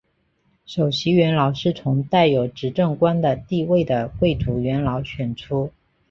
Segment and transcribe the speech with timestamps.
[0.65, 5.71] 首席元老是从带有执政官的地位的贵族元老选出。